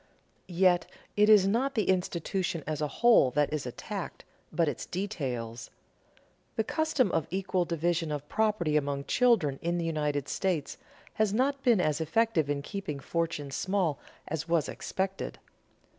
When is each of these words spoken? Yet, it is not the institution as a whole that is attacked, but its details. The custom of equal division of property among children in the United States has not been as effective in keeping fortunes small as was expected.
Yet, 0.47 0.87
it 1.15 1.29
is 1.29 1.45
not 1.47 1.75
the 1.75 1.87
institution 1.87 2.63
as 2.65 2.81
a 2.81 2.87
whole 2.87 3.29
that 3.37 3.53
is 3.53 3.67
attacked, 3.67 4.25
but 4.51 4.67
its 4.67 4.87
details. 4.87 5.69
The 6.55 6.63
custom 6.63 7.11
of 7.11 7.27
equal 7.29 7.65
division 7.65 8.11
of 8.11 8.27
property 8.27 8.75
among 8.75 9.03
children 9.03 9.59
in 9.61 9.77
the 9.77 9.85
United 9.85 10.27
States 10.27 10.79
has 11.13 11.35
not 11.35 11.61
been 11.61 11.79
as 11.79 12.01
effective 12.01 12.49
in 12.49 12.63
keeping 12.63 12.99
fortunes 12.99 13.53
small 13.55 13.99
as 14.27 14.49
was 14.49 14.67
expected. 14.67 15.37